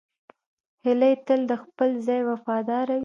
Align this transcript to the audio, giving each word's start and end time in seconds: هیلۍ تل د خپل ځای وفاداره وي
هیلۍ 0.85 1.13
تل 1.25 1.41
د 1.51 1.53
خپل 1.63 1.89
ځای 2.07 2.21
وفاداره 2.29 2.93
وي 2.97 2.99